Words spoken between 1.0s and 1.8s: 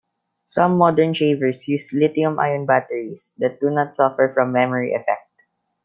shavers